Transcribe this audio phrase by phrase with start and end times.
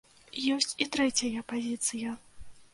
[0.55, 2.19] Ёсць і трэцяя пазіцыя.